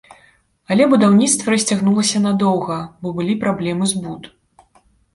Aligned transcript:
Але 0.75 0.87
будаўніцтва 0.93 1.53
расцягнулася 1.55 2.23
надоўга, 2.25 2.81
бо 3.05 3.15
былі 3.21 3.39
праблемы 3.47 3.83
з 3.97 4.07
буд. 4.07 4.23